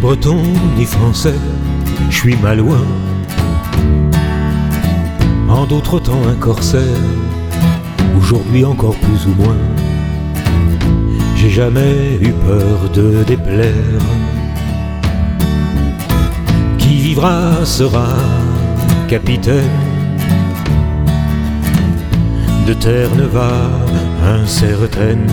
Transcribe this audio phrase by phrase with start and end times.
[0.00, 0.42] Breton,
[0.76, 1.34] ni français,
[2.08, 2.84] je suis malouin.
[5.48, 7.02] En d'autres temps un corsaire,
[8.16, 9.58] aujourd'hui encore plus ou moins.
[11.34, 13.72] J'ai jamais eu peur de déplaire.
[16.78, 18.14] Qui vivra sera
[19.08, 19.78] capitaine.
[22.68, 23.52] De terre ne va
[24.22, 25.26] incertaine.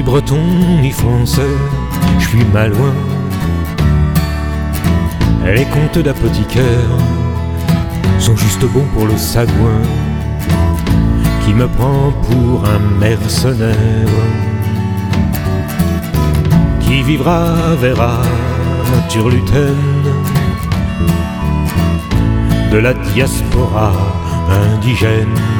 [0.00, 0.40] Ni breton
[0.80, 1.54] ni français,
[2.18, 2.94] je suis malouin.
[5.44, 6.94] Les contes d'apothicaire
[8.18, 9.82] sont juste bons pour le sagouin
[11.44, 13.76] qui me prend pour un mercenaire.
[16.80, 18.22] Qui vivra verra
[19.10, 20.06] turlutaine
[22.72, 23.92] de la diaspora
[24.48, 25.59] indigène.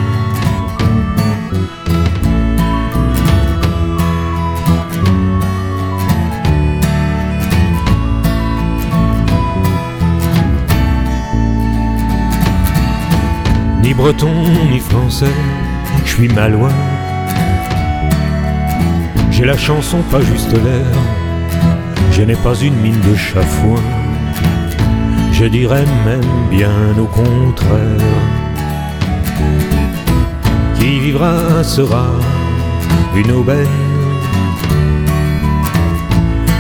[14.00, 14.32] Breton
[14.70, 15.36] ni français,
[16.06, 16.72] je suis malouin.
[19.30, 20.94] J'ai la chanson, pas juste l'air.
[22.12, 23.82] Je n'ai pas une mine de chafouin.
[25.32, 28.16] Je dirais même bien au contraire.
[30.76, 32.08] Qui vivra sera
[33.14, 33.78] une aubaine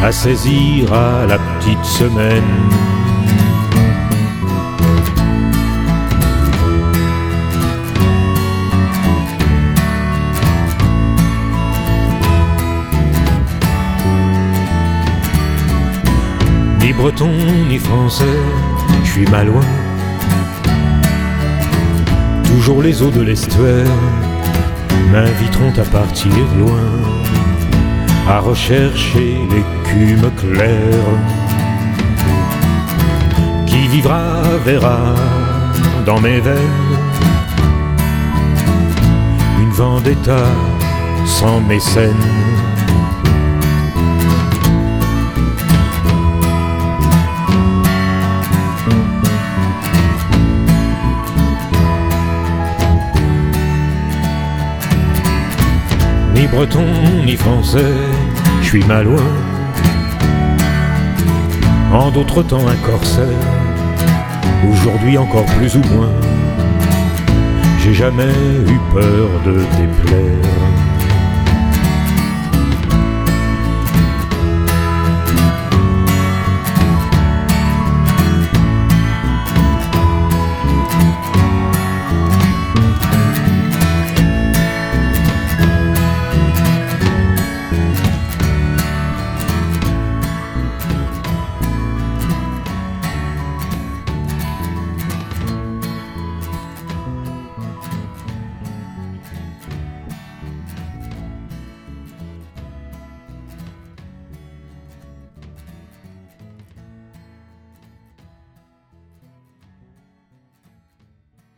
[0.02, 2.99] à saisir à la petite semaine.
[16.90, 17.30] Ni breton
[17.68, 18.36] ni français,
[19.04, 19.68] je suis malouin.
[22.42, 23.86] Toujours les eaux de l'estuaire
[25.12, 26.90] m'inviteront à partir loin,
[28.28, 31.14] à rechercher l'écume claire.
[33.68, 35.14] Qui vivra verra
[36.04, 36.96] dans mes veines
[39.62, 40.44] une vendetta
[41.24, 42.26] sans mécène.
[56.52, 56.84] Breton
[57.24, 57.94] ni français,
[58.60, 59.30] je suis malouin.
[61.92, 63.26] En d'autres temps un corsaire,
[64.70, 66.12] aujourd'hui encore plus ou moins.
[67.82, 68.32] J'ai jamais
[68.68, 70.69] eu peur de déplaire.